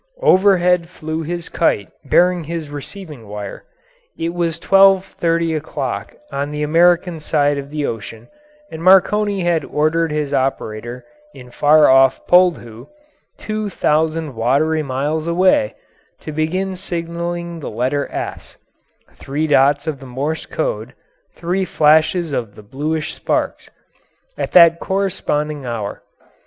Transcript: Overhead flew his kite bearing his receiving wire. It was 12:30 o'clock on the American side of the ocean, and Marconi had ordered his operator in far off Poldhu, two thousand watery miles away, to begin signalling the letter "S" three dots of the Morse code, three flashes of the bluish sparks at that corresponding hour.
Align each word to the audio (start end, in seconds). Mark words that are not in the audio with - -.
Overhead 0.23 0.89
flew 0.89 1.21
his 1.21 1.47
kite 1.47 1.91
bearing 2.03 2.45
his 2.45 2.71
receiving 2.71 3.27
wire. 3.27 3.65
It 4.17 4.33
was 4.33 4.59
12:30 4.59 5.55
o'clock 5.55 6.15
on 6.31 6.49
the 6.49 6.63
American 6.63 7.19
side 7.19 7.59
of 7.59 7.69
the 7.69 7.85
ocean, 7.85 8.27
and 8.71 8.83
Marconi 8.83 9.41
had 9.43 9.63
ordered 9.63 10.11
his 10.11 10.33
operator 10.33 11.05
in 11.35 11.51
far 11.51 11.87
off 11.87 12.19
Poldhu, 12.25 12.87
two 13.37 13.69
thousand 13.69 14.33
watery 14.33 14.81
miles 14.81 15.27
away, 15.27 15.75
to 16.21 16.31
begin 16.31 16.75
signalling 16.75 17.59
the 17.59 17.69
letter 17.69 18.11
"S" 18.11 18.57
three 19.13 19.45
dots 19.45 19.85
of 19.85 19.99
the 19.99 20.07
Morse 20.07 20.47
code, 20.47 20.95
three 21.35 21.63
flashes 21.63 22.31
of 22.31 22.55
the 22.55 22.63
bluish 22.63 23.13
sparks 23.13 23.69
at 24.35 24.53
that 24.53 24.79
corresponding 24.79 25.67
hour. 25.67 26.01